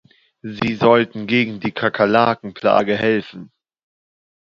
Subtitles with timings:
[0.41, 3.51] Sie sollten gegen die Kakerlaken-Plage helfen.